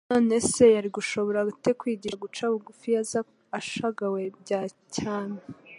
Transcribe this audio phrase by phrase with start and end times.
[0.09, 3.19] None se yari gushobora ate kwigisha guca bugufi iyo aza
[3.59, 4.61] ashagawe bya
[4.93, 5.39] cyami?